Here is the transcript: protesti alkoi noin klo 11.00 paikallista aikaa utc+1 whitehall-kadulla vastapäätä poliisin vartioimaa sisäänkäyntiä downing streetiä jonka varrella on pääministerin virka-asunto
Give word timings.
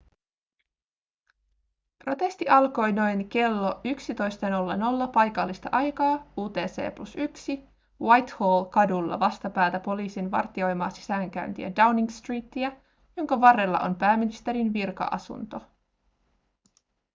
protesti 2.05 2.49
alkoi 2.49 2.91
noin 2.91 3.29
klo 3.29 3.71
11.00 5.07 5.11
paikallista 5.13 5.69
aikaa 5.71 6.15
utc+1 6.37 7.59
whitehall-kadulla 8.01 9.19
vastapäätä 9.19 9.79
poliisin 9.79 10.31
vartioimaa 10.31 10.89
sisäänkäyntiä 10.89 11.71
downing 11.75 12.09
streetiä 12.09 12.71
jonka 13.17 13.41
varrella 13.41 13.79
on 13.79 13.95
pääministerin 13.95 14.73
virka-asunto 14.73 15.61